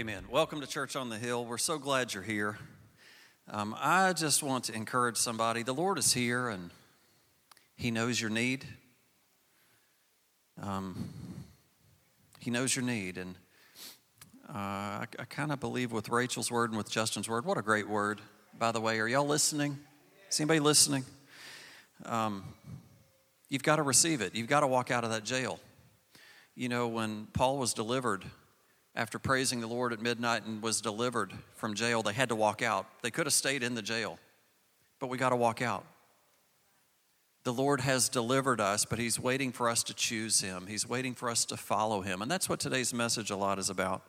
[0.00, 0.24] Amen.
[0.30, 1.44] Welcome to Church on the Hill.
[1.44, 2.56] We're so glad you're here.
[3.50, 5.62] Um, I just want to encourage somebody.
[5.62, 6.70] The Lord is here and
[7.76, 8.64] He knows your need.
[10.62, 11.10] Um,
[12.38, 13.18] he knows your need.
[13.18, 13.34] And
[14.48, 17.62] uh, I, I kind of believe with Rachel's word and with Justin's word, what a
[17.62, 18.22] great word,
[18.58, 19.00] by the way.
[19.00, 19.78] Are y'all listening?
[20.30, 21.04] Is anybody listening?
[22.06, 22.42] Um,
[23.50, 24.34] you've got to receive it.
[24.34, 25.60] You've got to walk out of that jail.
[26.54, 28.24] You know, when Paul was delivered,
[29.00, 32.60] after praising the Lord at midnight and was delivered from jail, they had to walk
[32.60, 32.84] out.
[33.00, 34.18] They could have stayed in the jail,
[34.98, 35.86] but we got to walk out.
[37.44, 40.66] The Lord has delivered us, but He's waiting for us to choose Him.
[40.66, 42.20] He's waiting for us to follow Him.
[42.20, 44.02] And that's what today's message a lot is about.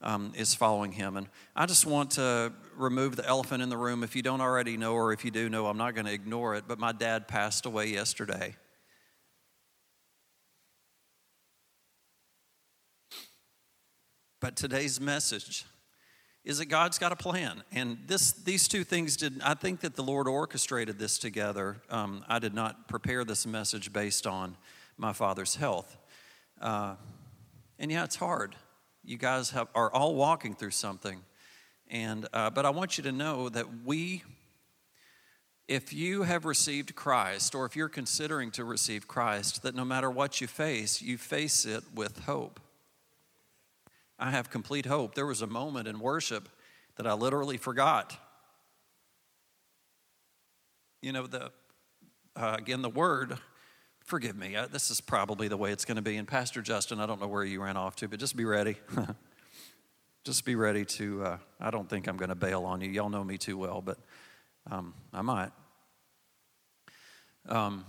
[0.00, 1.16] Um, is following him.
[1.16, 4.02] And I just want to remove the elephant in the room.
[4.02, 6.56] If you don't already know, or if you do know, I'm not going to ignore
[6.56, 8.54] it, but my dad passed away yesterday.
[14.44, 15.64] But today's message
[16.44, 17.62] is that God's got a plan.
[17.72, 21.78] And this, these two things did, I think that the Lord orchestrated this together.
[21.88, 24.58] Um, I did not prepare this message based on
[24.98, 25.96] my father's health.
[26.60, 26.96] Uh,
[27.78, 28.54] and yeah, it's hard.
[29.02, 31.22] You guys have, are all walking through something.
[31.88, 34.24] And, uh, but I want you to know that we,
[35.68, 40.10] if you have received Christ, or if you're considering to receive Christ, that no matter
[40.10, 42.60] what you face, you face it with hope.
[44.24, 45.14] I have complete hope.
[45.14, 46.48] There was a moment in worship
[46.96, 48.16] that I literally forgot.
[51.02, 51.52] You know, the,
[52.34, 53.36] uh, again, the word,
[54.02, 56.16] forgive me, this is probably the way it's going to be.
[56.16, 58.76] And Pastor Justin, I don't know where you ran off to, but just be ready.
[60.24, 62.88] just be ready to, uh, I don't think I'm going to bail on you.
[62.88, 63.98] Y'all know me too well, but
[64.70, 65.50] um, I might.
[67.46, 67.84] Um,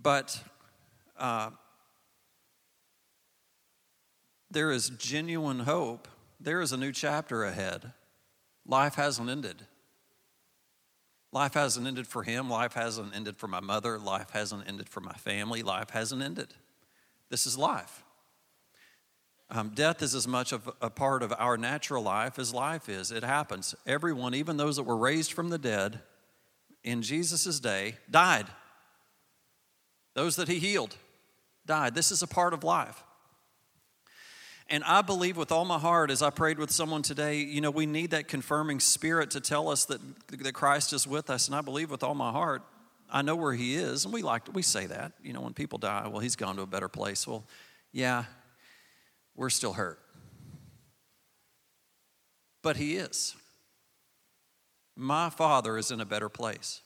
[0.00, 0.40] but
[1.18, 1.50] uh,
[4.52, 6.08] there is genuine hope.
[6.40, 7.92] There is a new chapter ahead.
[8.66, 9.66] Life hasn't ended.
[11.32, 12.50] Life hasn't ended for him.
[12.50, 13.98] Life hasn't ended for my mother.
[13.98, 15.62] Life hasn't ended for my family.
[15.62, 16.48] Life hasn't ended.
[17.30, 18.04] This is life.
[19.48, 23.10] Um, death is as much of a part of our natural life as life is.
[23.10, 23.74] It happens.
[23.86, 26.00] Everyone, even those that were raised from the dead
[26.84, 28.46] in Jesus' day, died.
[30.14, 30.96] Those that he healed
[31.66, 31.94] died.
[31.94, 33.02] This is a part of life.
[34.72, 37.70] And I believe with all my heart, as I prayed with someone today, you know,
[37.70, 41.46] we need that confirming spirit to tell us that, that Christ is with us.
[41.46, 42.62] And I believe with all my heart,
[43.10, 44.06] I know where he is.
[44.06, 46.62] And we like we say that, you know, when people die, well, he's gone to
[46.62, 47.26] a better place.
[47.26, 47.44] Well,
[47.92, 48.24] yeah,
[49.36, 49.98] we're still hurt.
[52.62, 53.36] But he is.
[54.96, 56.80] My father is in a better place.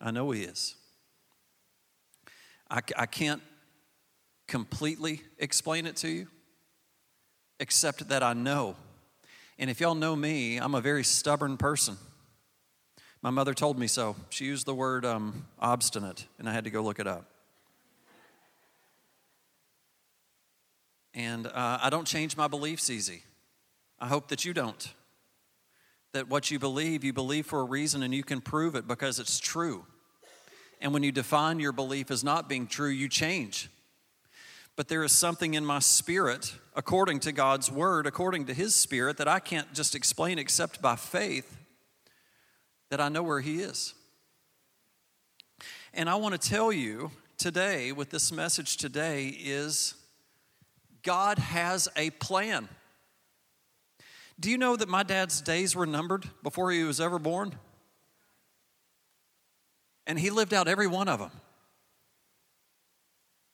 [0.00, 0.76] I know he is.
[2.70, 3.42] I, I can't
[4.46, 6.28] completely explain it to you
[7.60, 8.74] except that I know.
[9.58, 11.96] And if y'all know me, I'm a very stubborn person.
[13.22, 14.16] My mother told me so.
[14.30, 17.26] She used the word um, obstinate, and I had to go look it up.
[21.12, 23.22] And uh, I don't change my beliefs easy.
[24.00, 24.92] I hope that you don't.
[26.12, 29.18] That what you believe, you believe for a reason and you can prove it because
[29.18, 29.84] it's true.
[30.80, 33.68] And when you define your belief as not being true, you change
[34.80, 39.18] but there is something in my spirit, according to God's word, according to His spirit,
[39.18, 41.58] that I can't just explain except by faith,
[42.88, 43.92] that I know where He is.
[45.92, 49.92] And I want to tell you today, with this message today, is
[51.02, 52.66] God has a plan.
[54.40, 57.54] Do you know that my dad's days were numbered before he was ever born?
[60.06, 61.32] And he lived out every one of them.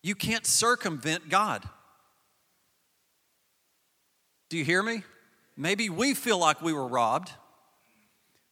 [0.06, 1.68] You can't circumvent God.
[4.48, 5.02] Do you hear me?
[5.56, 7.32] Maybe we feel like we were robbed.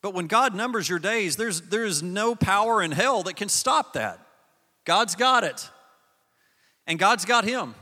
[0.02, 3.92] But when God numbers your days, there's, there's no power in hell that can stop
[3.92, 4.18] that.
[4.84, 5.70] God's got it.
[6.88, 7.76] And God's got him.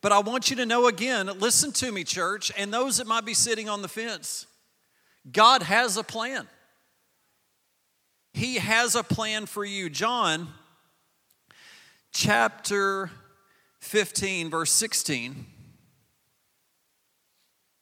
[0.00, 3.26] But I want you to know again listen to me, church, and those that might
[3.26, 4.46] be sitting on the fence.
[5.32, 6.46] God has a plan.
[8.32, 9.90] He has a plan for you.
[9.90, 10.46] John
[12.16, 13.10] chapter
[13.80, 15.44] 15, verse 16,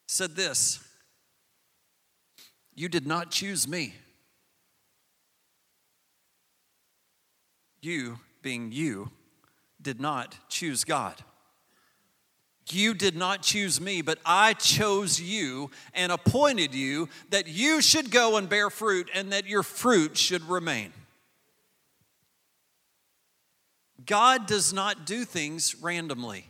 [0.08, 0.84] said this
[2.74, 3.94] You did not choose me.
[7.80, 9.10] You, being you,
[9.80, 11.14] did not choose God.
[12.70, 18.10] You did not choose me, but I chose you and appointed you that you should
[18.10, 20.92] go and bear fruit and that your fruit should remain.
[24.06, 26.46] God does not do things randomly.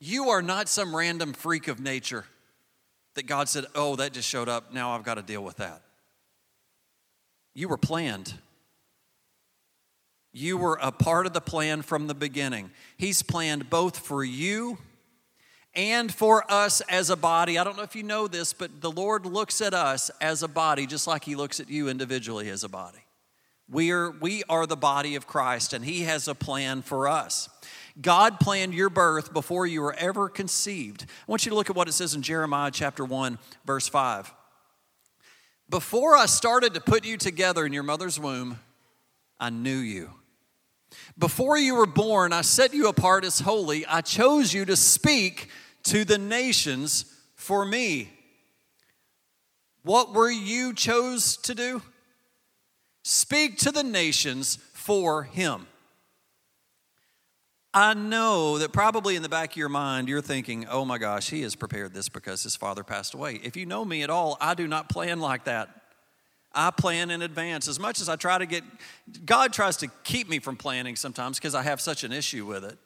[0.00, 2.24] You are not some random freak of nature
[3.14, 4.72] that God said, Oh, that just showed up.
[4.72, 5.82] Now I've got to deal with that.
[7.54, 8.34] You were planned.
[10.32, 12.70] You were a part of the plan from the beginning.
[12.96, 14.78] He's planned both for you
[15.74, 17.56] and for us as a body.
[17.56, 20.48] I don't know if you know this, but the Lord looks at us as a
[20.48, 23.03] body just like He looks at you individually as a body.
[23.70, 27.48] We are, we are the body of Christ, and He has a plan for us.
[28.00, 31.06] God planned your birth before you were ever conceived.
[31.08, 34.32] I want you to look at what it says in Jeremiah chapter 1, verse 5.
[35.70, 38.58] Before I started to put you together in your mother's womb,
[39.38, 40.10] I knew you.
[41.18, 43.86] Before you were born, I set you apart as holy.
[43.86, 45.48] I chose you to speak
[45.84, 48.10] to the nations for me.
[49.82, 51.82] What were you chose to do?
[53.04, 55.66] Speak to the nations for him.
[57.74, 61.28] I know that probably in the back of your mind, you're thinking, oh my gosh,
[61.28, 63.40] he has prepared this because his father passed away.
[63.42, 65.68] If you know me at all, I do not plan like that.
[66.54, 67.68] I plan in advance.
[67.68, 68.64] As much as I try to get,
[69.26, 72.64] God tries to keep me from planning sometimes because I have such an issue with
[72.64, 72.78] it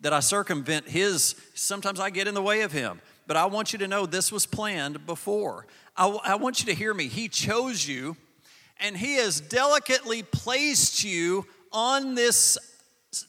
[0.00, 3.00] that I circumvent His, sometimes I get in the way of Him.
[3.26, 5.66] But I want you to know this was planned before.
[5.96, 7.08] I, I want you to hear me.
[7.08, 8.16] He chose you
[8.80, 12.58] and He has delicately placed you on this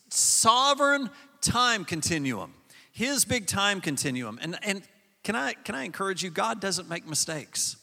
[0.09, 1.09] sovereign
[1.41, 2.53] time continuum,
[2.91, 4.39] his big time continuum.
[4.41, 4.81] And, and
[5.23, 6.29] can, I, can I encourage you?
[6.29, 7.77] God doesn't make mistakes.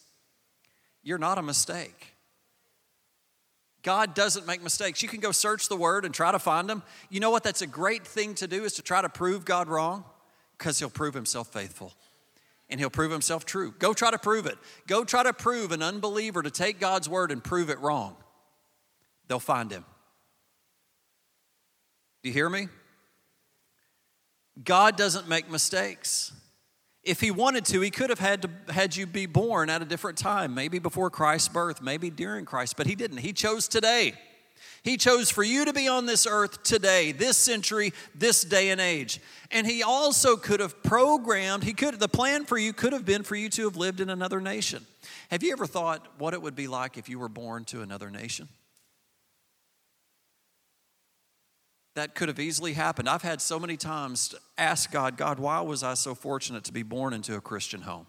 [1.03, 2.15] You're not a mistake.
[3.83, 5.03] God doesn't make mistakes.
[5.03, 6.83] You can go search the word and try to find them.
[7.09, 7.45] You know what?
[7.45, 10.05] That's a great thing to do is to try to prove God wrong
[10.59, 11.93] because he'll prove himself faithful
[12.69, 13.73] and he'll prove himself true.
[13.79, 14.59] Go try to prove it.
[14.87, 18.17] Go try to prove an unbeliever to take God's word and prove it wrong.
[19.29, 19.85] They'll find him.
[22.23, 22.69] Do you hear me?
[24.63, 26.33] God doesn't make mistakes.
[27.03, 29.85] If he wanted to, he could have had to had you be born at a
[29.85, 33.19] different time, maybe before Christ's birth, maybe during Christ, but he didn't.
[33.19, 34.15] He chose today.
[34.83, 38.81] He chose for you to be on this earth today, this century, this day and
[38.81, 39.21] age.
[39.51, 43.23] And he also could have programmed, he could the plan for you could have been
[43.23, 44.87] for you to have lived in another nation.
[45.31, 48.11] Have you ever thought what it would be like if you were born to another
[48.11, 48.49] nation?
[51.97, 53.09] that could have easily happened.
[53.09, 56.83] I've had so many times ask God, God, why was I so fortunate to be
[56.83, 58.07] born into a Christian home?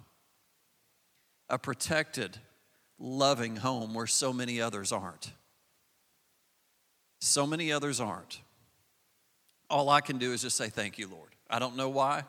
[1.50, 2.38] A protected,
[3.00, 5.32] loving home where so many others aren't.
[7.20, 8.42] So many others aren't.
[9.70, 11.30] All I can do is just say, Thank you, Lord.
[11.50, 12.24] I don't know why.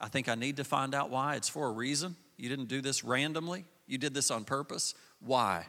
[0.00, 1.36] I think I need to find out why.
[1.36, 2.16] It's for a reason.
[2.36, 4.94] You didn't do this randomly, you did this on purpose.
[5.20, 5.66] Why?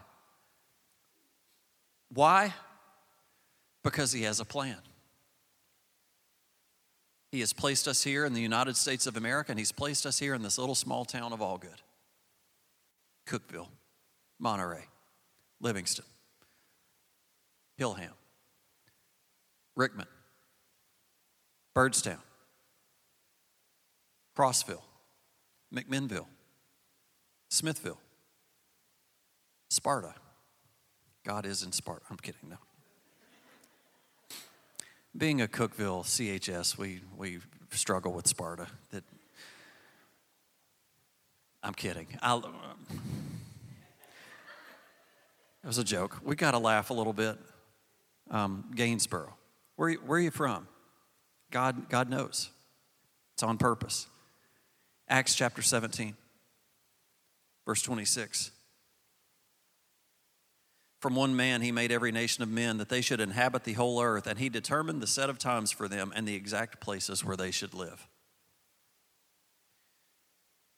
[2.12, 2.54] Why?
[3.84, 4.78] Because He has a plan.
[7.32, 10.20] He has placed us here in the United States of America, and He's placed us
[10.20, 11.82] here in this little small town of Algood,
[13.28, 13.70] Cookeville,
[14.40, 14.86] Monterey,
[15.60, 16.06] Livingston,
[17.78, 18.14] Hilham,
[19.76, 20.08] Rickman,
[21.76, 22.20] Byrdstown,
[24.38, 24.84] Crossville,
[25.74, 26.28] McMinnville,
[27.50, 28.00] Smithville,
[29.70, 30.14] Sparta.
[31.24, 32.06] God is in Sparta.
[32.10, 32.58] I'm kidding, no
[35.16, 37.40] being a Cookeville CHS, we, we
[37.70, 38.68] struggle with Sparta.
[38.92, 39.04] That
[41.62, 42.08] I'm kidding.
[42.22, 42.40] I'll,
[45.64, 46.20] it was a joke.
[46.24, 47.38] We got to laugh a little bit.
[48.32, 49.34] Um, Gainsboro.
[49.84, 50.66] Where, where are you from?
[51.52, 52.50] God, God knows.
[53.34, 54.08] It's on purpose.
[55.10, 56.16] Acts chapter 17,
[57.66, 58.52] verse 26.
[61.02, 64.02] From one man he made every nation of men that they should inhabit the whole
[64.02, 67.36] earth, and he determined the set of times for them and the exact places where
[67.36, 68.08] they should live.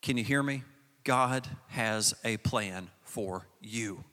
[0.01, 0.63] Can you hear me?
[1.03, 4.03] God has a plan for you.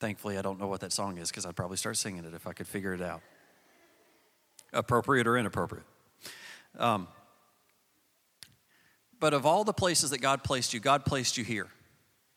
[0.00, 2.46] Thankfully, I don't know what that song is because I'd probably start singing it if
[2.46, 3.22] I could figure it out
[4.72, 5.84] appropriate or inappropriate.
[6.78, 7.08] Um,
[9.18, 11.68] but of all the places that God placed you, God placed you here.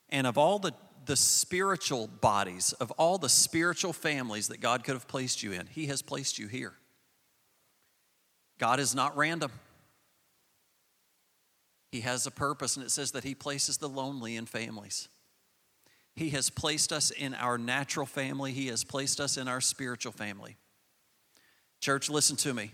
[0.10, 0.74] And of all the,
[1.06, 5.68] the spiritual bodies, of all the spiritual families that God could have placed you in,
[5.68, 6.74] He has placed you here.
[8.60, 9.52] God is not random.
[11.92, 15.08] He has a purpose, and it says that He places the lonely in families.
[16.16, 20.12] He has placed us in our natural family, He has placed us in our spiritual
[20.12, 20.58] family.
[21.82, 22.72] Church, listen to me.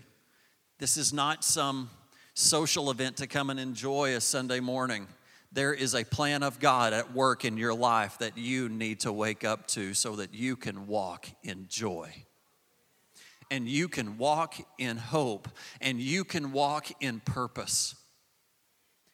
[0.78, 1.90] This is not some
[2.34, 5.06] social event to come and enjoy a Sunday morning.
[5.52, 9.12] there is a plan of God at work in your life that you need to
[9.12, 12.08] wake up to so that you can walk in joy.
[13.50, 15.48] And you can walk in hope
[15.80, 17.96] and you can walk in purpose.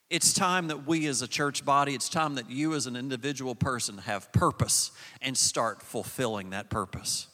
[0.08, 3.54] It's time that we as a church body, it's time that you as an individual
[3.54, 7.26] person have purpose and start fulfilling that purpose.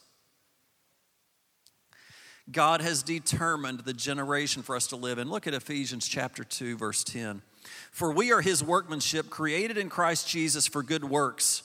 [2.51, 5.29] God has determined the generation for us to live in.
[5.29, 7.41] Look at Ephesians chapter 2 verse 10.
[7.91, 11.63] For we are his workmanship, created in Christ Jesus for good works.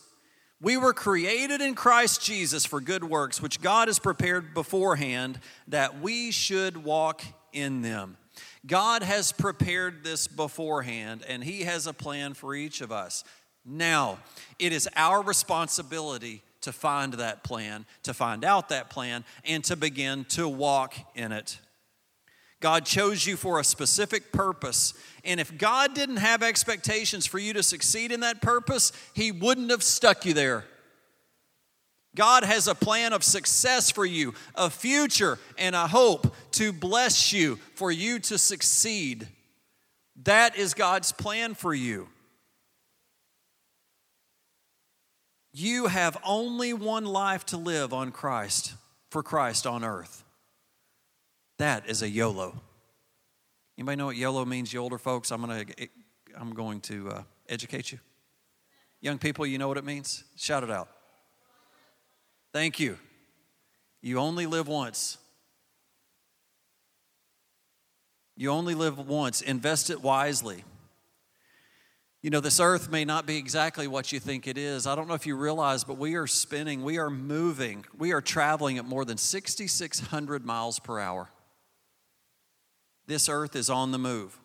[0.60, 6.00] We were created in Christ Jesus for good works, which God has prepared beforehand that
[6.00, 7.22] we should walk
[7.52, 8.16] in them.
[8.68, 13.25] God has prepared this beforehand, and He has a plan for each of us.
[13.64, 14.18] Now,
[14.58, 19.75] it is our responsibility to find that plan, to find out that plan, and to
[19.75, 21.58] begin to walk in it.
[22.60, 24.92] God chose you for a specific purpose.
[25.25, 29.70] And if God didn't have expectations for you to succeed in that purpose, He wouldn't
[29.70, 30.64] have stuck you there.
[32.14, 37.32] God has a plan of success for you, a future, and a hope to bless
[37.32, 39.28] you, for you to succeed.
[40.24, 42.08] That is God's plan for you.
[45.52, 48.74] You have only one life to live on Christ,
[49.10, 50.24] for Christ on earth.
[51.58, 52.60] That is a YOLO.
[53.76, 55.30] Anybody know what YOLO means, you older folks?
[55.30, 55.64] I'm, gonna,
[56.36, 57.98] I'm going to uh, educate you.
[59.00, 60.24] Young people, you know what it means?
[60.36, 60.88] Shout it out.
[62.52, 62.98] Thank you.
[64.00, 65.18] You only live once.
[68.36, 69.40] You only live once.
[69.42, 70.64] Invest it wisely.
[72.22, 74.86] You know, this earth may not be exactly what you think it is.
[74.86, 78.20] I don't know if you realize, but we are spinning, we are moving, we are
[78.20, 81.28] traveling at more than 6,600 miles per hour.
[83.06, 84.38] This earth is on the move.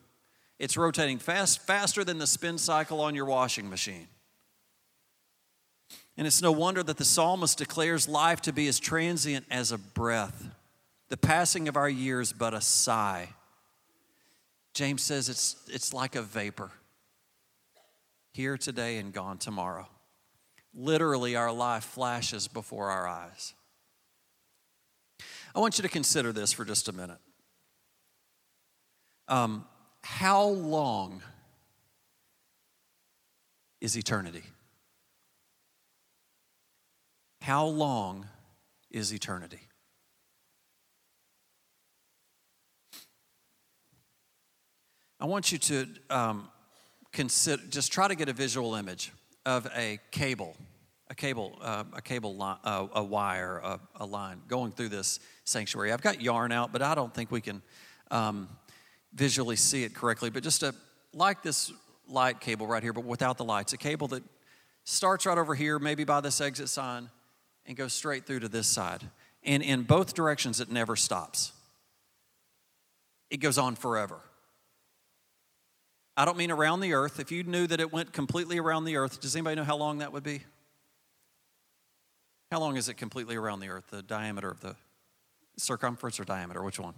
[0.59, 4.07] It's rotating fast, faster than the spin cycle on your washing machine.
[6.17, 9.77] And it's no wonder that the psalmist declares life to be as transient as a
[9.77, 10.49] breath,
[11.09, 13.29] the passing of our years but a sigh.
[14.73, 16.71] James says it's, it's like a vapor,
[18.31, 19.87] here today and gone tomorrow.
[20.73, 23.53] Literally, our life flashes before our eyes.
[25.55, 27.19] I want you to consider this for just a minute.
[29.27, 29.65] Um,
[30.01, 31.21] how long
[33.79, 34.43] is eternity?
[37.43, 38.25] How long
[38.89, 39.59] is eternity?
[45.19, 46.47] I want you to um,
[47.11, 49.11] consider, just try to get a visual image
[49.45, 50.55] of a cable,
[51.09, 55.91] a cable, uh, a cable uh, a wire, a, a, line going through this sanctuary.
[55.91, 57.61] I've got yarn out, but I don't think we can
[58.09, 58.47] um,
[59.13, 60.73] visually see it correctly, but just a,
[61.13, 61.73] like this
[62.07, 64.23] light cable right here, but without the lights, a cable that
[64.85, 67.09] starts right over here, maybe by this exit sign,
[67.65, 69.03] and goes straight through to this side.
[69.43, 71.51] And in both directions, it never stops.
[73.29, 74.19] It goes on forever.
[76.15, 77.19] I don't mean around the earth.
[77.19, 79.97] If you knew that it went completely around the earth, does anybody know how long
[79.99, 80.43] that would be?
[82.51, 83.87] How long is it completely around the earth?
[83.89, 84.75] The diameter of the
[85.57, 86.61] circumference or diameter?
[86.61, 86.93] Which one?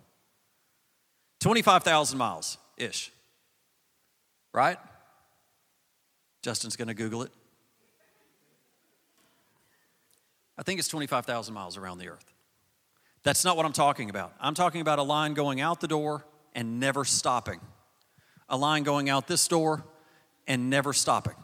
[1.39, 3.12] 25,000 miles ish.
[4.53, 4.77] Right?
[6.41, 7.31] Justin's going to Google it.
[10.57, 12.25] I think it's 25,000 miles around the earth.
[13.24, 14.33] That's not what I'm talking about.
[14.39, 17.59] I'm talking about a line going out the door and never stopping,
[18.47, 19.83] a line going out this door
[20.47, 21.35] and never stopping.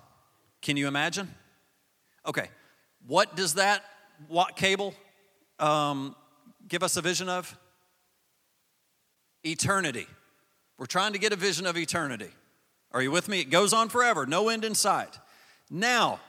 [0.62, 1.34] Can you imagine?
[2.26, 2.50] Okay,
[3.08, 3.84] what does that
[4.28, 4.94] what cable
[5.60, 6.16] um,
[6.68, 7.58] give us a vision of?
[9.44, 10.08] eternity.
[10.78, 12.30] We're trying to get a vision of eternity.
[12.92, 13.40] Are you with me?
[13.40, 15.18] It goes on forever, no end in sight.
[15.70, 16.20] Now,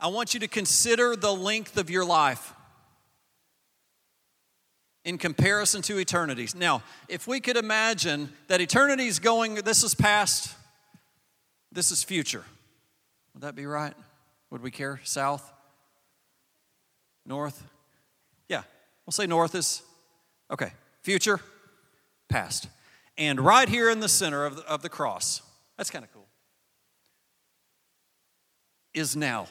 [0.00, 2.54] I want you to consider the length of your life
[5.04, 6.54] in comparison to eternities.
[6.54, 10.54] Now, if we could imagine that eternity is going, this is past,
[11.72, 12.44] this is future.
[13.34, 13.94] Would that be right?
[14.50, 15.00] Would we care?
[15.04, 15.52] South?
[17.26, 17.62] North?
[18.48, 18.62] Yeah,
[19.06, 19.82] we'll say north is,
[20.50, 20.72] okay.
[21.02, 21.40] Future?
[22.28, 22.68] past.
[23.16, 25.42] And right here in the center of the, of the cross,
[25.76, 26.26] that's kind of cool,
[28.94, 29.48] is now.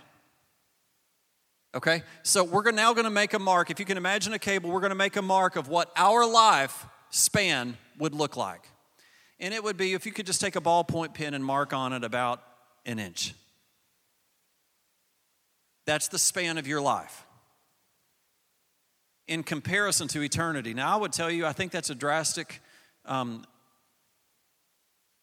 [1.76, 2.04] Okay?
[2.24, 3.70] So we're now going to make a mark.
[3.70, 6.26] If you can imagine a cable, we're going to make a mark of what our
[6.26, 8.68] life span would look like.
[9.40, 11.94] And it would be if you could just take a ballpoint pen and mark on
[11.94, 12.42] it about
[12.86, 13.36] an inch.
[15.86, 17.26] That's the span of your life
[19.28, 20.74] in comparison to eternity.
[20.74, 22.62] Now, I would tell you, I think that's a drastic
[23.06, 23.46] um,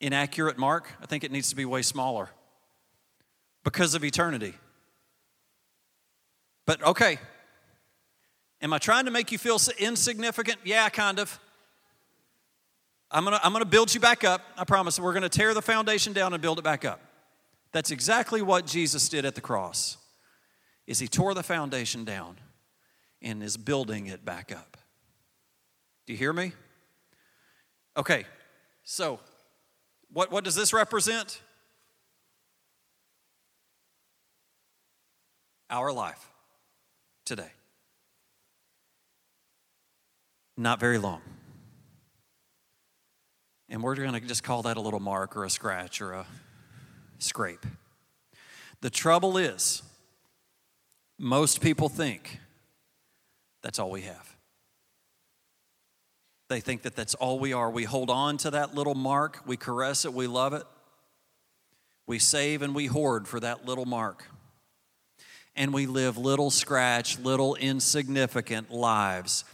[0.01, 0.93] inaccurate mark.
[1.03, 2.29] I think it needs to be way smaller.
[3.65, 4.55] because of eternity.
[6.67, 7.19] But okay,
[8.61, 10.59] am I trying to make you feel insignificant?
[10.65, 11.39] Yeah, kind of.
[13.11, 14.41] I'm gonna, I'm gonna build you back up.
[14.57, 14.99] I promise.
[14.99, 17.01] We're gonna tear the foundation down and build it back up.
[17.73, 19.99] That's exactly what Jesus did at the cross.
[20.87, 22.37] Is he tore the foundation down
[23.25, 24.77] and is building it back up.
[26.07, 26.53] Do you hear me?
[27.97, 28.27] Okay,
[28.85, 29.19] so
[30.13, 31.41] what, what does this represent?
[35.71, 36.31] Our life
[37.25, 37.51] today.
[40.57, 41.21] Not very long.
[43.69, 46.27] And we're going to just call that a little mark or a scratch or a
[47.19, 47.67] scrape.
[48.81, 49.83] The trouble is,
[51.19, 52.39] most people think
[53.63, 54.37] that's all we have.
[56.49, 57.71] They think that that's all we are.
[57.71, 60.65] We hold on to that little mark, we caress it, we love it.
[62.07, 64.25] We save and we hoard for that little mark.
[65.57, 69.45] And we live little scratch, little insignificant lives.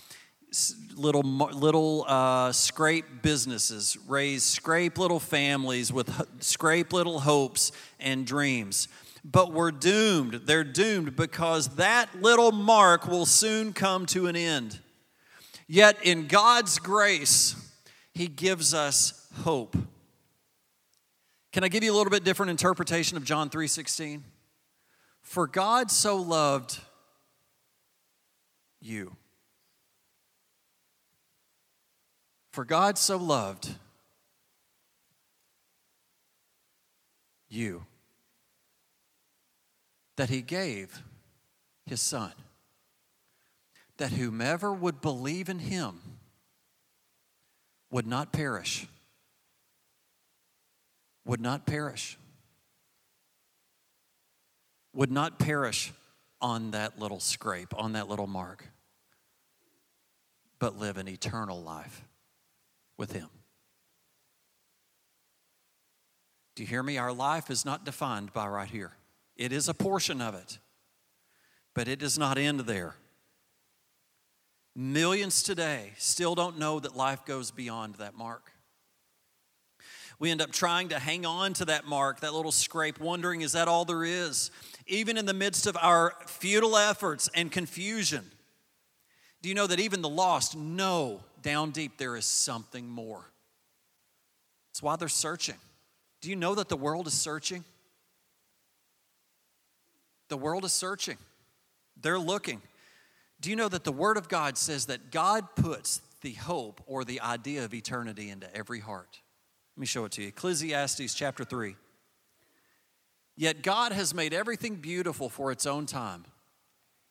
[0.96, 6.10] Little, little uh, scrape businesses, raise scrape little families with
[6.42, 8.88] scrape little hopes and dreams
[9.24, 10.42] but we're doomed.
[10.44, 14.78] They're doomed because that little mark will soon come to an end.
[15.66, 17.54] Yet, in God's grace,
[18.12, 19.76] He gives us hope.
[21.52, 24.22] Can I give you a little bit different interpretation of John 3:16?
[25.22, 26.80] For God so loved
[28.80, 29.16] you.
[32.52, 33.68] For God so loved
[37.48, 37.84] you
[40.16, 41.02] that he gave
[41.86, 42.32] his son,
[43.98, 46.00] that whomever would believe in him
[47.90, 48.86] would not perish.
[51.24, 52.18] Would not perish.
[54.92, 55.92] Would not perish
[56.40, 58.66] on that little scrape, on that little mark,
[60.58, 62.04] but live an eternal life
[62.96, 63.28] with him.
[66.54, 66.98] Do you hear me?
[66.98, 68.92] Our life is not defined by right here.
[69.36, 70.58] It is a portion of it,
[71.74, 72.96] but it does not end there.
[74.76, 78.52] Millions today still don't know that life goes beyond that mark.
[80.18, 83.52] We end up trying to hang on to that mark, that little scrape, wondering, is
[83.52, 84.50] that all there is?
[84.90, 88.24] Even in the midst of our futile efforts and confusion.
[89.40, 93.24] Do you know that even the lost know down deep there is something more?
[94.68, 95.54] That's why they're searching.
[96.20, 97.64] Do you know that the world is searching?
[100.28, 101.16] The world is searching,
[102.00, 102.60] they're looking.
[103.40, 107.04] Do you know that the Word of God says that God puts the hope or
[107.04, 109.20] the idea of eternity into every heart?
[109.76, 110.28] Let me show it to you.
[110.28, 111.74] Ecclesiastes chapter 3.
[113.40, 116.26] Yet God has made everything beautiful for its own time.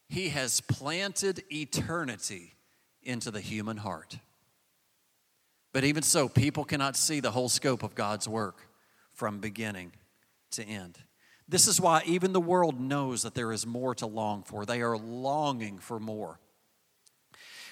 [0.09, 2.53] He has planted eternity
[3.01, 4.19] into the human heart.
[5.73, 8.59] But even so, people cannot see the whole scope of God's work
[9.11, 9.91] from beginning
[10.51, 10.99] to end.
[11.47, 14.67] This is why even the world knows that there is more to long for.
[14.67, 16.39] They are longing for more.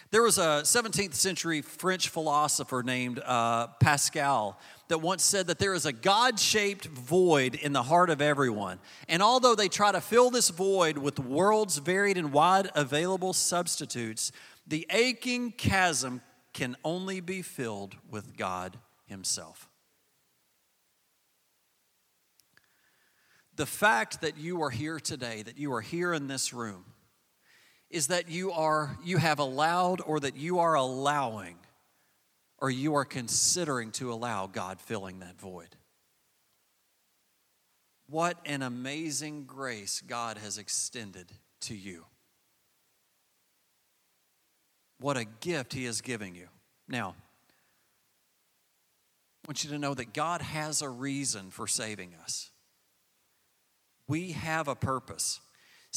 [0.10, 5.74] There was a 17th century French philosopher named uh, Pascal that once said that there
[5.74, 8.80] is a God shaped void in the heart of everyone.
[9.08, 13.34] And although they try to fill this void with the world's varied and wide available
[13.34, 14.32] substitutes,
[14.66, 16.22] the aching chasm
[16.54, 19.70] can only be filled with God Himself.
[23.56, 26.86] The fact that you are here today, that you are here in this room,
[27.90, 31.58] is that you are you have allowed or that you are allowing
[32.60, 35.76] or you are considering to allow God filling that void.
[38.10, 42.06] What an amazing grace God has extended to you.
[45.00, 46.48] What a gift He is giving you.
[46.88, 47.16] Now,
[49.44, 52.50] I want you to know that God has a reason for saving us.
[54.08, 55.42] We have a purpose.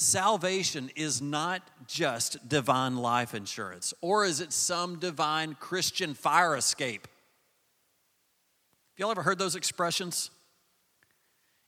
[0.00, 7.02] Salvation is not just divine life insurance, or is it some divine Christian fire escape?
[7.02, 10.30] Have y'all ever heard those expressions?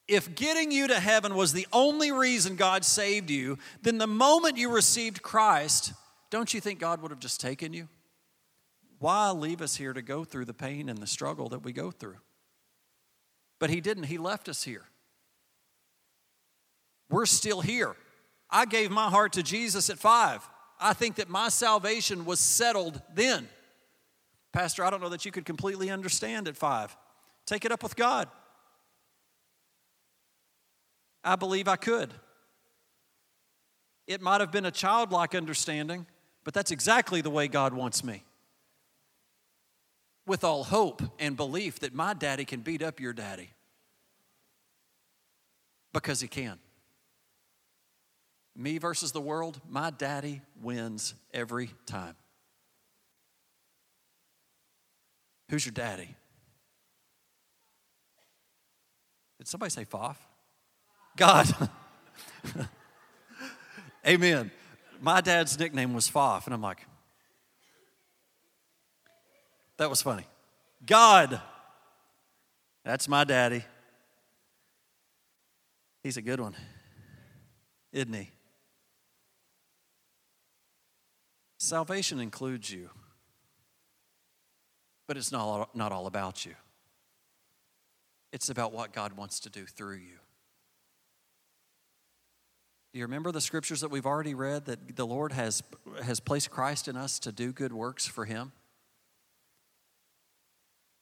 [0.08, 4.56] If getting you to heaven was the only reason God saved you, then the moment
[4.56, 5.92] you received Christ,
[6.30, 7.86] don't you think God would have just taken you?
[8.98, 11.90] Why leave us here to go through the pain and the struggle that we go
[11.90, 12.16] through?
[13.58, 14.84] But He didn't, He left us here.
[17.10, 17.94] We're still here.
[18.52, 20.46] I gave my heart to Jesus at five.
[20.78, 23.48] I think that my salvation was settled then.
[24.52, 26.94] Pastor, I don't know that you could completely understand at five.
[27.46, 28.28] Take it up with God.
[31.24, 32.12] I believe I could.
[34.06, 36.06] It might have been a childlike understanding,
[36.44, 38.24] but that's exactly the way God wants me.
[40.26, 43.50] With all hope and belief that my daddy can beat up your daddy
[45.92, 46.58] because he can.
[48.54, 52.14] Me versus the world, my daddy wins every time.
[55.48, 56.14] Who's your daddy?
[59.38, 60.24] Did somebody say Foff?
[61.16, 61.46] God.
[64.06, 64.50] Amen.
[65.00, 66.86] My dad's nickname was Foff, and I'm like,
[69.78, 70.26] that was funny.
[70.86, 71.40] God.
[72.84, 73.64] That's my daddy.
[76.02, 76.54] He's a good one,
[77.92, 78.30] isn't he?
[81.62, 82.90] Salvation includes you,
[85.06, 86.56] but it's not, not all about you.
[88.32, 90.18] It's about what God wants to do through you.
[92.92, 95.62] Do you remember the scriptures that we've already read that the Lord has,
[96.02, 98.50] has placed Christ in us to do good works for Him?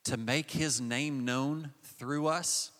[0.05, 2.71] To make His name known through us?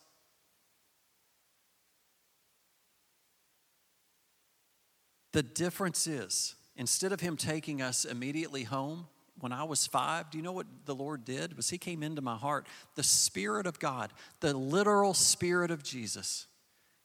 [5.33, 9.07] The difference is, instead of Him taking us immediately home,
[9.39, 11.55] when I was five, do you know what the Lord did?
[11.57, 12.67] Was He came into my heart.
[12.95, 16.47] The Spirit of God, the literal Spirit of Jesus,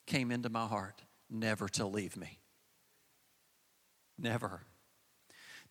[0.08, 2.40] came into my heart never to leave me.
[4.18, 4.62] Never.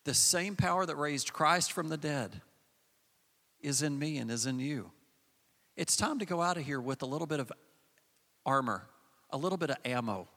[0.05, 2.43] The same power that raised Christ from the dead
[3.61, 4.91] is in me and is in you.
[5.77, 7.51] It's time to go out of here with a little bit of
[8.45, 8.87] armor,
[9.31, 10.29] a little bit of ammo,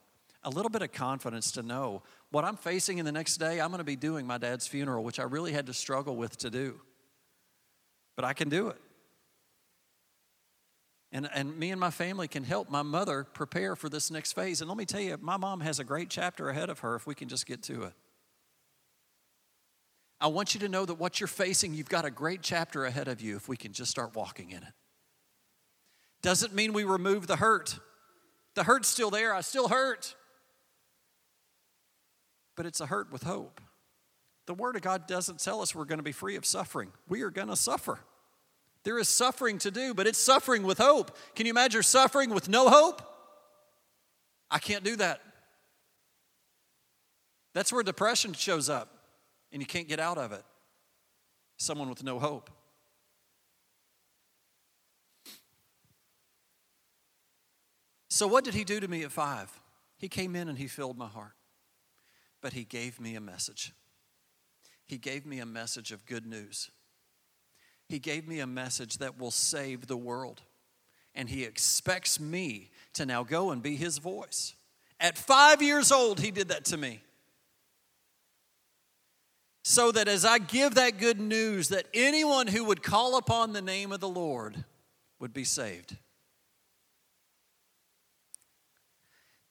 [0.43, 3.59] a little bit of confidence to know what I'm facing in the next day.
[3.61, 6.37] I'm going to be doing my dad's funeral, which I really had to struggle with
[6.39, 6.79] to do.
[8.15, 8.81] But I can do it.
[11.11, 14.59] And, and me and my family can help my mother prepare for this next phase.
[14.59, 17.07] And let me tell you, my mom has a great chapter ahead of her if
[17.07, 17.93] we can just get to it.
[20.19, 23.07] I want you to know that what you're facing, you've got a great chapter ahead
[23.07, 24.73] of you if we can just start walking in it.
[26.23, 27.79] Doesn't mean we remove the hurt.
[28.55, 29.33] The hurt's still there.
[29.33, 30.15] I still hurt.
[32.57, 33.61] But it's a hurt with hope.
[34.47, 36.91] The Word of God doesn't tell us we're going to be free of suffering.
[37.07, 37.99] We are going to suffer.
[38.83, 41.15] There is suffering to do, but it's suffering with hope.
[41.35, 43.01] Can you imagine suffering with no hope?
[44.49, 45.21] I can't do that.
[47.53, 48.89] That's where depression shows up,
[49.51, 50.43] and you can't get out of it.
[51.57, 52.49] Someone with no hope.
[58.09, 59.51] So, what did he do to me at five?
[59.97, 61.33] He came in and he filled my heart,
[62.47, 63.73] but he gave me a message.
[64.85, 66.71] He gave me a message of good news.
[67.89, 70.41] He gave me a message that will save the world.
[71.13, 74.55] And He expects me to now go and be His voice.
[74.97, 77.01] At five years old, He did that to me.
[79.65, 83.61] So that as I give that good news, that anyone who would call upon the
[83.61, 84.63] name of the Lord
[85.19, 85.97] would be saved.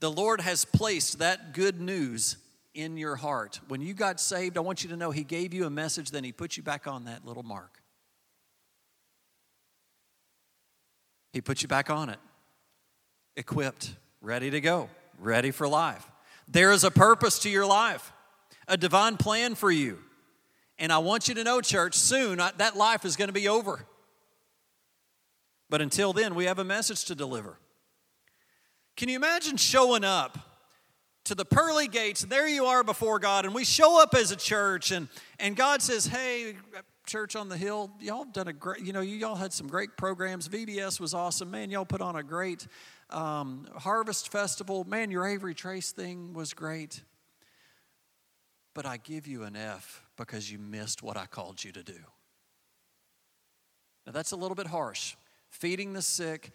[0.00, 2.38] The Lord has placed that good news
[2.76, 3.60] in your heart.
[3.68, 6.22] When you got saved, I want you to know He gave you a message, then
[6.22, 7.82] He put you back on that little mark.
[11.32, 12.18] He put you back on it,
[13.36, 16.06] equipped, ready to go, ready for life.
[16.48, 18.12] There is a purpose to your life,
[18.68, 19.98] a divine plan for you.
[20.78, 23.84] And I want you to know, church, soon that life is going to be over.
[25.68, 27.58] But until then, we have a message to deliver.
[28.96, 30.38] Can you imagine showing up
[31.26, 32.22] to the pearly gates?
[32.22, 35.08] And there you are before God, and we show up as a church, and,
[35.38, 36.56] and God says, Hey,
[37.06, 40.48] Church on the Hill, y'all done a great, you know, y'all had some great programs.
[40.48, 41.52] VBS was awesome.
[41.52, 42.66] Man, y'all put on a great
[43.10, 44.84] um, harvest festival.
[44.84, 47.02] Man, your Avery Trace thing was great.
[48.74, 51.98] But I give you an F because you missed what I called you to do.
[54.04, 55.14] Now, that's a little bit harsh.
[55.48, 56.50] Feeding the sick,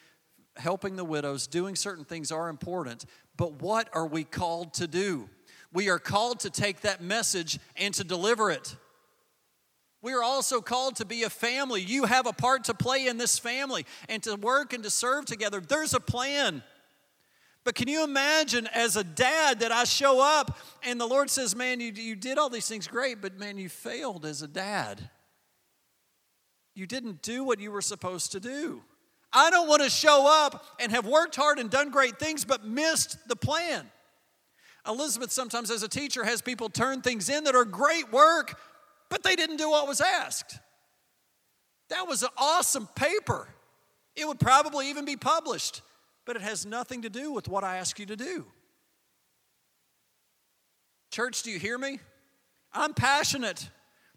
[0.58, 3.06] helping the widows, doing certain things are important,
[3.38, 5.30] but what are we called to do?
[5.74, 8.76] We are called to take that message and to deliver it.
[10.02, 11.82] We are also called to be a family.
[11.82, 15.26] You have a part to play in this family and to work and to serve
[15.26, 15.62] together.
[15.62, 16.64] There's a plan.
[17.64, 21.56] But can you imagine as a dad that I show up and the Lord says,
[21.56, 25.10] Man, you, you did all these things great, but man, you failed as a dad.
[26.74, 28.82] You didn't do what you were supposed to do.
[29.34, 32.65] I don't want to show up and have worked hard and done great things, but
[32.65, 33.89] missed the plan.
[34.88, 38.60] Elizabeth, sometimes as a teacher, has people turn things in that are great work,
[39.10, 40.60] but they didn't do what was asked.
[41.89, 43.48] That was an awesome paper.
[44.15, 45.82] It would probably even be published,
[46.26, 48.46] but it has nothing to do with what I ask you to do.
[51.12, 52.00] Church, do you hear me?
[52.74, 53.70] I'm passionate.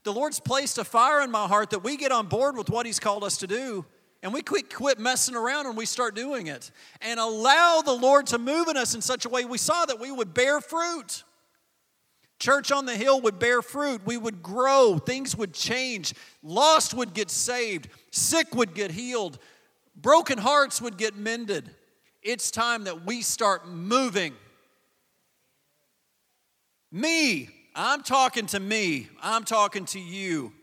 [0.05, 2.87] The Lord's placed a fire in my heart that we get on board with what
[2.87, 3.85] He's called us to do
[4.25, 6.71] and we quit, quit messing around and we start doing it
[7.03, 10.01] and allow the Lord to move in us in such a way we saw that
[10.01, 11.23] we would bear fruit.
[12.39, 14.01] Church on the Hill would bear fruit.
[14.07, 14.97] We would grow.
[14.97, 16.15] Things would change.
[16.43, 17.89] Lost would get saved.
[18.13, 19.39] Sick would get healed.
[19.95, 21.69] Broken hearts would get mended.
[22.23, 24.33] It's time that we start moving.
[26.91, 29.09] Me, I'm talking to me.
[29.23, 30.55] I'm talking to you.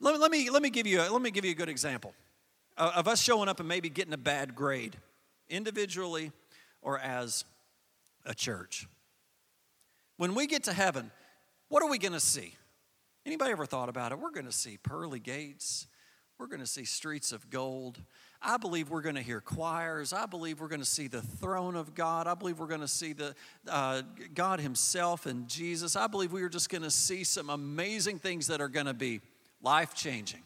[0.00, 2.14] Let, let, me, let, me, give you a, let me give you a good example
[2.76, 4.96] of us showing up and maybe getting a bad grade,
[5.48, 6.32] individually
[6.82, 7.44] or as
[8.24, 8.86] a church.
[10.16, 11.10] When we get to heaven,
[11.68, 12.54] what are we going to see?
[13.26, 14.18] Anybody ever thought about it?
[14.18, 15.86] We're going to see pearly gates.
[16.38, 18.00] We're going to see streets of gold.
[18.42, 20.12] I believe we're going to hear choirs.
[20.12, 22.26] I believe we're going to see the throne of God.
[22.26, 23.34] I believe we're going to see the
[23.68, 24.02] uh,
[24.34, 25.96] God Himself and Jesus.
[25.96, 28.94] I believe we are just going to see some amazing things that are going to
[28.94, 29.20] be
[29.62, 30.42] life changing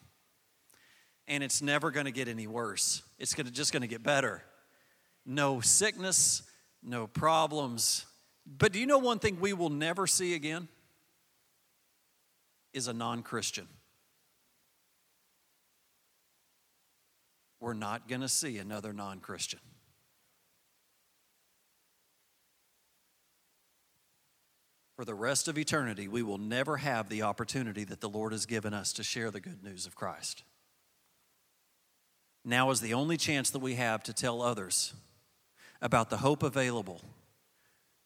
[1.28, 3.02] and it's never going to get any worse.
[3.18, 4.42] It's gonna, just going to get better.
[5.24, 6.42] No sickness,
[6.82, 8.06] no problems.
[8.46, 10.68] But do you know one thing we will never see again?
[12.72, 13.66] Is a non Christian.
[17.60, 19.60] We're not going to see another non Christian.
[24.96, 28.46] For the rest of eternity, we will never have the opportunity that the Lord has
[28.46, 30.42] given us to share the good news of Christ.
[32.48, 34.94] Now is the only chance that we have to tell others
[35.82, 37.02] about the hope available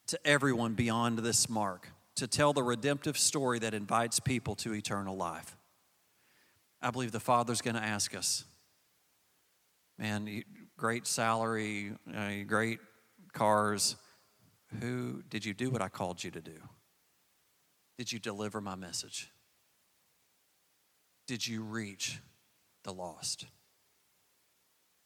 [0.08, 5.16] to everyone beyond this mark, to tell the redemptive story that invites people to eternal
[5.16, 5.56] life.
[6.82, 8.42] I believe the Father's going to ask us,
[9.96, 10.42] man,
[10.76, 12.80] great salary, uh, great
[13.32, 13.94] cars.
[14.80, 16.58] Who did you do what I called you to do?
[17.96, 19.30] Did you deliver my message?
[21.28, 22.18] Did you reach
[22.82, 23.46] the lost?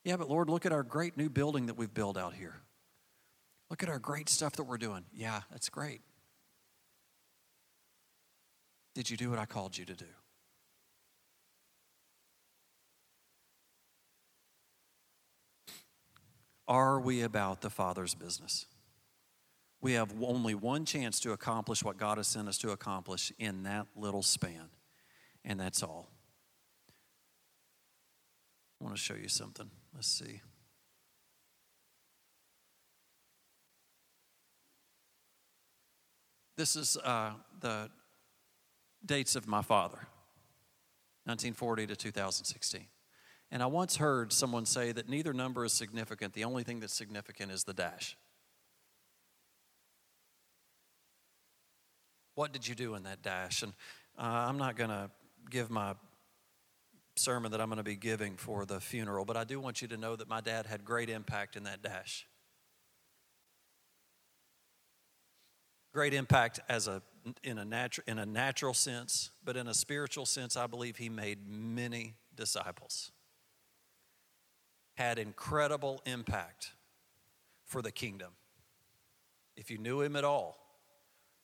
[0.07, 2.55] Yeah, but Lord, look at our great new building that we've built out here.
[3.69, 5.05] Look at our great stuff that we're doing.
[5.13, 6.01] Yeah, that's great.
[8.95, 10.05] Did you do what I called you to do?
[16.69, 18.67] Are we about the Father's business?
[19.81, 23.65] We have only one chance to accomplish what God has sent us to accomplish in
[23.65, 24.69] that little span,
[25.45, 26.13] and that's all.
[28.81, 29.69] I want to show you something.
[29.97, 30.43] Let's see.
[36.59, 37.31] This is uh,
[37.61, 37.89] the
[39.07, 39.97] dates of my father,
[41.25, 42.83] 1940 to 2016.
[43.51, 46.35] And I once heard someone say that neither number is significant.
[46.35, 48.19] The only thing that's significant is the dash.
[52.35, 53.63] What did you do in that dash?
[53.63, 53.73] And
[54.19, 55.11] uh, I'm not going to
[55.49, 55.95] give my
[57.19, 59.89] sermon that I'm going to be giving for the funeral, but I do want you
[59.89, 62.27] to know that my dad had great impact in that dash.
[65.93, 67.03] Great impact as a
[67.43, 71.09] in a natural in a natural sense, but in a spiritual sense, I believe he
[71.09, 73.11] made many disciples.
[74.95, 76.73] Had incredible impact
[77.65, 78.33] for the kingdom.
[79.57, 80.59] If you knew him at all,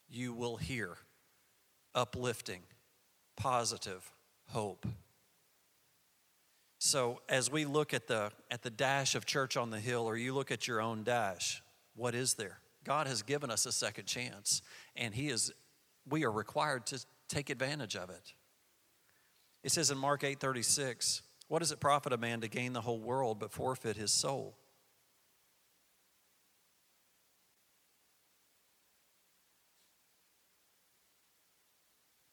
[0.08, 0.98] you will hear
[1.94, 2.61] uplifting,
[3.37, 4.12] positive
[4.48, 4.87] hope
[6.85, 10.16] so as we look at the at the dash of church on the hill or
[10.16, 11.62] you look at your own dash,
[11.95, 12.59] what is there?
[12.83, 14.62] God has given us a second chance
[14.97, 15.53] and he is
[16.11, 18.35] we are required to take advantage of it.
[19.62, 22.99] It says in Mark 8:36, what does it profit a man to gain the whole
[22.99, 24.59] world but forfeit his soul?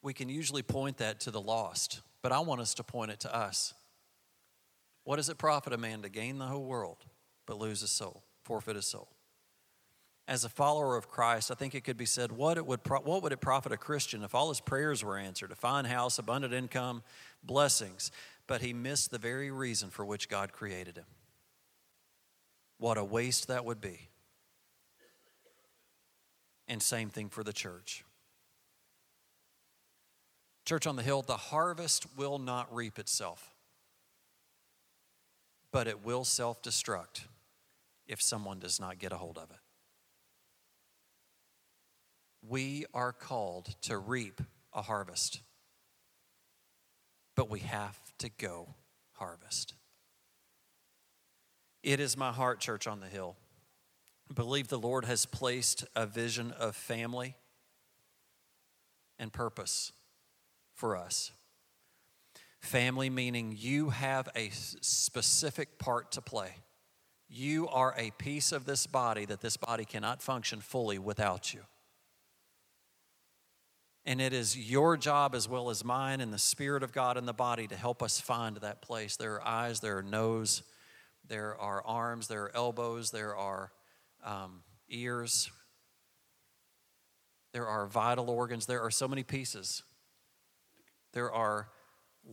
[0.01, 3.19] We can usually point that to the lost, but I want us to point it
[3.19, 3.75] to us.
[5.09, 6.97] What does it profit a man to gain the whole world
[7.47, 9.09] but lose his soul, forfeit his soul?
[10.27, 13.01] As a follower of Christ, I think it could be said, what, it would pro-
[13.01, 16.19] what would it profit a Christian if all his prayers were answered, a fine house,
[16.19, 17.01] abundant income,
[17.43, 18.11] blessings,
[18.45, 21.07] but he missed the very reason for which God created him?
[22.77, 24.09] What a waste that would be.
[26.67, 28.05] And same thing for the church.
[30.65, 33.55] Church on the Hill, the harvest will not reap itself
[35.71, 37.21] but it will self destruct
[38.07, 39.59] if someone does not get a hold of it.
[42.47, 44.41] We are called to reap
[44.73, 45.41] a harvest,
[47.35, 48.75] but we have to go
[49.13, 49.73] harvest.
[51.83, 53.35] It is my heart, Church on the Hill.
[54.29, 57.35] I believe the Lord has placed a vision of family
[59.17, 59.91] and purpose
[60.73, 61.31] for us.
[62.59, 66.55] Family meaning you have a specific part to play.
[67.29, 71.61] You are a piece of this body that this body cannot function fully without you.
[74.05, 77.25] And it is your job as well as mine and the Spirit of God in
[77.25, 79.15] the body to help us find that place.
[79.15, 80.63] There are eyes, there are nose,
[81.27, 83.71] there are arms, there are elbows, there are
[84.23, 85.51] um, ears,
[87.53, 89.83] there are vital organs, there are so many pieces.
[91.13, 91.69] There are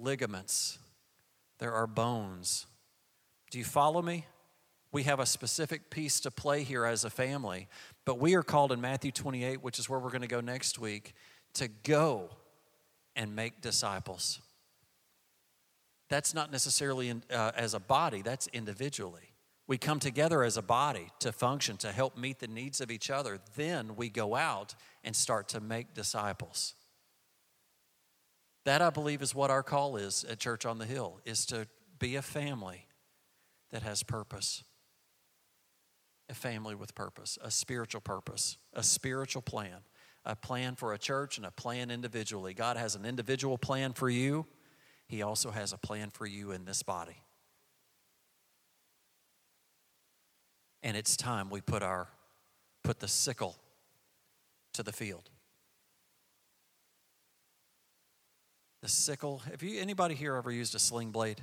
[0.01, 0.79] ligaments,
[1.59, 2.67] there are bones.
[3.51, 4.27] Do you follow me?
[4.93, 7.69] We have a specific piece to play here as a family,
[8.05, 10.79] but we are called in Matthew 28, which is where we're going to go next
[10.79, 11.15] week,
[11.55, 12.31] to go
[13.15, 14.41] and make disciples.
[16.09, 19.33] That's not necessarily in, uh, as a body, that's individually.
[19.67, 23.11] We come together as a body to function, to help meet the needs of each
[23.11, 23.41] other.
[23.57, 26.75] Then we go out and start to make disciples.
[28.67, 31.69] That, I believe, is what our call is at Church on the Hill, is to
[32.01, 32.89] be a family
[33.71, 34.65] that has purpose.
[36.29, 39.77] A family with purpose, a spiritual purpose, a spiritual plan,
[40.25, 42.55] a plan for a church and a plan individually.
[42.55, 44.47] God has an individual plan for you,
[45.07, 47.23] He also has a plan for you in this body.
[50.83, 52.09] And it's time we put our
[52.83, 53.55] put the sickle
[54.73, 55.31] to the field.
[58.87, 61.43] The sickle, have you anybody here ever used a sling blade?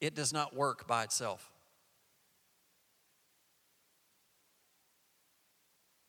[0.00, 1.52] It does not work by itself.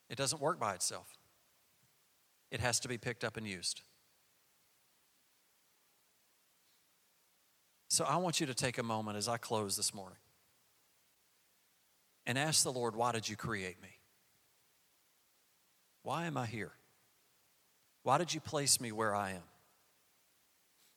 [0.09, 1.15] It doesn't work by itself.
[2.49, 3.83] It has to be picked up and used.
[7.89, 10.17] So I want you to take a moment as I close this morning
[12.25, 13.99] and ask the Lord, Why did you create me?
[16.01, 16.76] Why am I here?
[18.07, 19.43] Why did you place me where I am?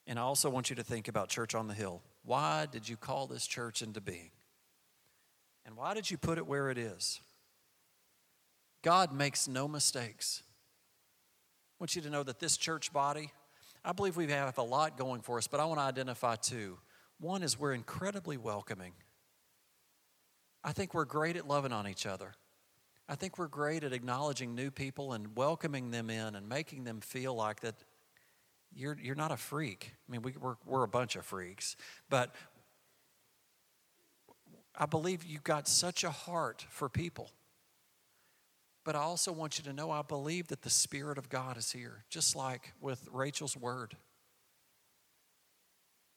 [0.07, 2.03] And I also want you to think about Church on the Hill.
[2.23, 4.31] Why did you call this church into being?
[5.66, 7.20] And why did you put it where it is?
[8.85, 10.44] God makes no mistakes.
[10.44, 13.33] I want you to know that this church body,
[13.85, 16.79] I believe we have a lot going for us, but I want to identify two.
[17.18, 18.92] One is we're incredibly welcoming.
[20.62, 22.35] I think we're great at loving on each other.
[23.11, 27.01] I think we're great at acknowledging new people and welcoming them in and making them
[27.01, 27.75] feel like that
[28.73, 29.94] you're, you're not a freak.
[30.09, 31.75] I mean, we, we're, we're a bunch of freaks,
[32.09, 32.33] but
[34.77, 37.33] I believe you've got such a heart for people.
[38.85, 41.73] But I also want you to know I believe that the Spirit of God is
[41.73, 43.96] here, just like with Rachel's word.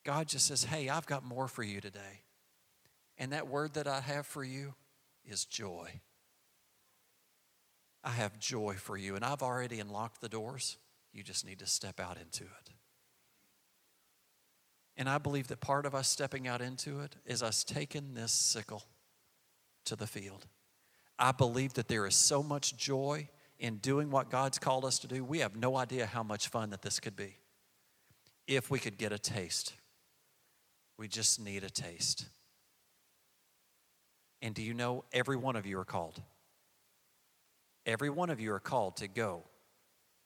[0.03, 2.21] God just says, Hey, I've got more for you today.
[3.17, 4.75] And that word that I have for you
[5.25, 6.01] is joy.
[8.03, 10.77] I have joy for you, and I've already unlocked the doors.
[11.13, 12.69] You just need to step out into it.
[14.97, 18.31] And I believe that part of us stepping out into it is us taking this
[18.31, 18.83] sickle
[19.85, 20.45] to the field.
[21.17, 25.07] I believe that there is so much joy in doing what God's called us to
[25.07, 25.23] do.
[25.23, 27.37] We have no idea how much fun that this could be
[28.47, 29.73] if we could get a taste.
[30.97, 32.25] We just need a taste.
[34.41, 36.21] And do you know every one of you are called?
[37.85, 39.43] Every one of you are called to go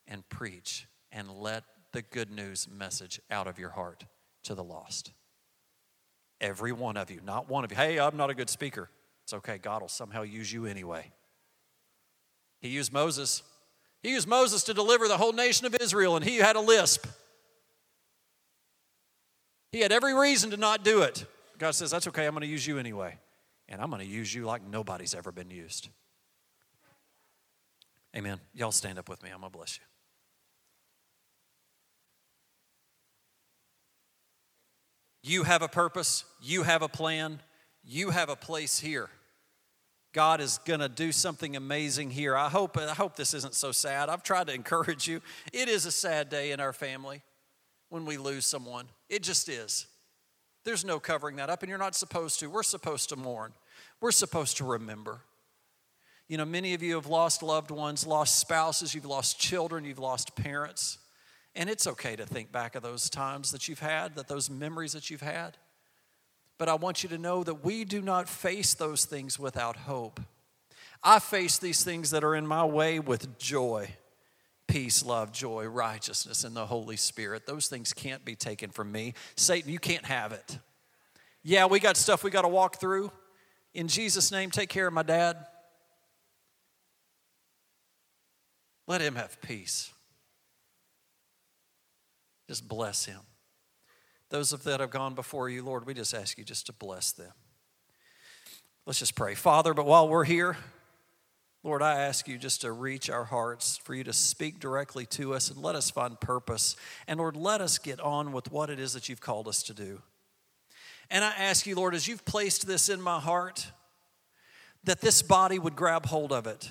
[0.07, 4.05] and preach and let the good news message out of your heart
[4.43, 5.11] to the lost.
[6.39, 7.77] Every one of you, not one of you.
[7.77, 8.89] Hey, I'm not a good speaker.
[9.23, 9.57] It's okay.
[9.57, 11.11] God will somehow use you anyway.
[12.61, 13.43] He used Moses.
[14.03, 17.07] He used Moses to deliver the whole nation of Israel, and he had a lisp.
[19.71, 21.25] He had every reason to not do it.
[21.57, 22.25] God says, That's okay.
[22.25, 23.17] I'm going to use you anyway.
[23.69, 25.89] And I'm going to use you like nobody's ever been used.
[28.17, 28.39] Amen.
[28.53, 29.29] Y'all stand up with me.
[29.29, 29.83] I'm going to bless you.
[35.29, 37.41] You have a purpose, you have a plan,
[37.83, 39.09] you have a place here.
[40.13, 42.35] God is going to do something amazing here.
[42.35, 44.09] I hope, I hope this isn't so sad.
[44.09, 45.21] I've tried to encourage you.
[45.51, 47.21] It is a sad day in our family
[47.89, 48.85] when we lose someone.
[49.09, 49.85] It just is.
[50.63, 52.49] There's no covering that up, and you're not supposed to.
[52.49, 53.53] We're supposed to mourn,
[54.01, 55.21] we're supposed to remember.
[56.27, 59.99] You know, many of you have lost loved ones, lost spouses, you've lost children, you've
[59.99, 60.97] lost parents.
[61.55, 64.93] And it's okay to think back of those times that you've had, that those memories
[64.93, 65.57] that you've had.
[66.57, 70.19] But I want you to know that we do not face those things without hope.
[71.03, 73.89] I face these things that are in my way with joy
[74.67, 77.45] peace, love, joy, righteousness, and the Holy Spirit.
[77.45, 79.13] Those things can't be taken from me.
[79.37, 80.59] Satan, you can't have it.
[81.41, 83.09] Yeah, we got stuff we got to walk through.
[83.73, 85.37] In Jesus' name, take care of my dad.
[88.87, 89.91] Let him have peace.
[92.47, 93.19] Just bless him.
[94.29, 97.11] Those of that have gone before you, Lord, we just ask you just to bless
[97.11, 97.31] them.
[98.85, 99.35] Let's just pray.
[99.35, 100.57] Father, but while we're here,
[101.63, 105.33] Lord, I ask you just to reach our hearts, for you to speak directly to
[105.33, 106.77] us and let us find purpose.
[107.07, 109.73] And Lord, let us get on with what it is that you've called us to
[109.73, 110.01] do.
[111.09, 113.71] And I ask you, Lord, as you've placed this in my heart,
[114.83, 116.69] that this body would grab hold of it.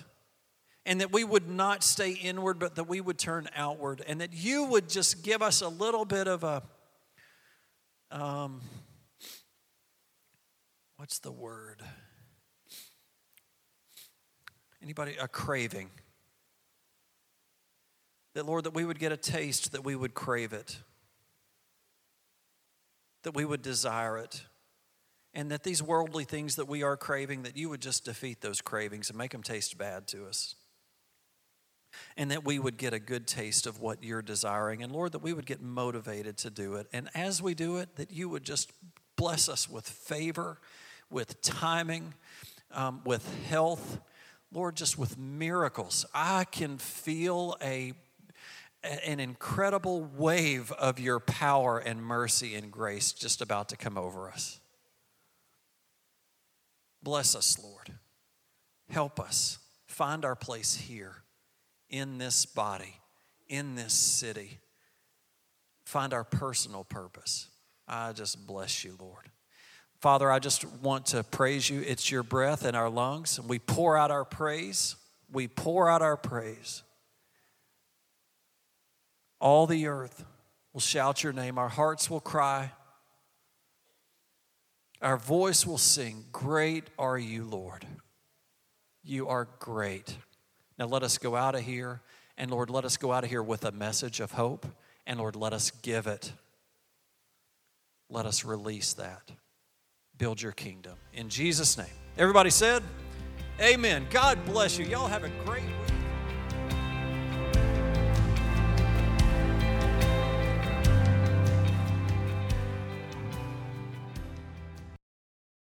[0.86, 4.02] And that we would not stay inward, but that we would turn outward.
[4.06, 6.62] And that you would just give us a little bit of a,
[8.10, 8.62] um,
[10.96, 11.82] what's the word?
[14.82, 15.90] Anybody, a craving.
[18.34, 20.78] That, Lord, that we would get a taste, that we would crave it
[23.26, 24.44] that we would desire it.
[25.34, 28.60] And that these worldly things that we are craving, that you would just defeat those
[28.60, 30.54] cravings and make them taste bad to us.
[32.16, 34.82] And that we would get a good taste of what you're desiring.
[34.82, 36.86] And Lord, that we would get motivated to do it.
[36.92, 38.72] And as we do it, that you would just
[39.16, 40.58] bless us with favor,
[41.10, 42.14] with timing,
[42.72, 44.00] um, with health,
[44.52, 46.04] Lord, just with miracles.
[46.14, 47.94] I can feel a
[49.04, 54.30] an incredible wave of your power and mercy and grace just about to come over
[54.30, 54.60] us.
[57.02, 57.92] Bless us, Lord.
[58.90, 61.22] Help us find our place here
[61.90, 62.96] in this body,
[63.48, 64.58] in this city.
[65.84, 67.48] Find our personal purpose.
[67.86, 69.30] I just bless you, Lord.
[70.00, 71.80] Father, I just want to praise you.
[71.80, 74.96] It's your breath in our lungs, and we pour out our praise.
[75.32, 76.82] We pour out our praise.
[79.40, 80.24] All the earth
[80.72, 81.58] will shout your name.
[81.58, 82.72] Our hearts will cry.
[85.00, 87.86] Our voice will sing, Great are you, Lord.
[89.02, 90.16] You are great.
[90.78, 92.00] Now let us go out of here.
[92.38, 94.66] And Lord, let us go out of here with a message of hope.
[95.06, 96.32] And Lord, let us give it.
[98.10, 99.30] Let us release that.
[100.18, 100.96] Build your kingdom.
[101.12, 101.86] In Jesus' name.
[102.18, 102.82] Everybody said,
[103.60, 104.06] Amen.
[104.10, 104.84] God bless you.
[104.84, 105.85] Y'all have a great week.